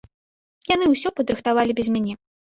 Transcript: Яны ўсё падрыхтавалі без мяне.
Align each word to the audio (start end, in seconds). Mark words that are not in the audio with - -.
Яны 0.69 0.87
ўсё 0.93 1.11
падрыхтавалі 1.19 1.75
без 1.81 1.87
мяне. 1.99 2.17